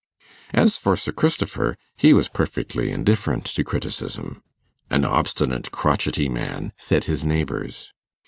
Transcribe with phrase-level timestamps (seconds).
[0.55, 4.41] As for Sir Christopher, he was perfectly indifferent to criticism.
[4.89, 7.93] 'An obstinate, crotchety man,' said his neighbours.